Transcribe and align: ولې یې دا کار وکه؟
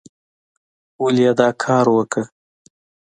ولې 1.03 1.23
یې 1.27 1.31
دا 1.39 1.49
کار 1.63 1.85
وکه؟ 1.95 2.21